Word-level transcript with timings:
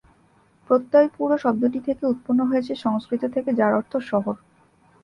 প্রত্যয় 0.69 1.09
পুর 1.15 1.29
শব্দটি 1.37 1.79
থেকে 1.79 2.03
উৎপন্ন 2.05 2.39
হয়েছে 2.45 2.73
সংস্কৃত 2.75 3.23
থেকে, 3.25 3.49
যার 3.53 3.73
অর্থ 3.73 3.93
শহর। 4.09 4.35